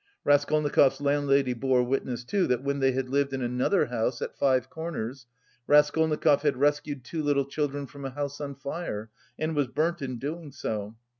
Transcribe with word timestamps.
Raskolnikov's 0.23 0.99
landlady 0.99 1.53
bore 1.53 1.83
witness, 1.83 2.23
too, 2.23 2.47
that 2.47 2.63
when 2.63 2.79
they 2.79 2.91
had 2.91 3.07
lived 3.07 3.33
in 3.33 3.43
another 3.43 3.85
house 3.85 4.19
at 4.19 4.35
Five 4.35 4.67
Corners, 4.67 5.27
Raskolnikov 5.67 6.41
had 6.41 6.57
rescued 6.57 7.03
two 7.03 7.21
little 7.21 7.45
children 7.45 7.85
from 7.85 8.05
a 8.05 8.09
house 8.09 8.41
on 8.41 8.55
fire 8.55 9.11
and 9.37 9.55
was 9.55 9.67
burnt 9.67 10.01
in 10.01 10.17
doing 10.17 10.51
so. 10.51 10.95